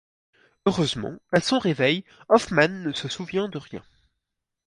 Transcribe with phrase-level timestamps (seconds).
[0.65, 3.83] Heureusement, à son réveil, Hoffman ne se souvient de rien.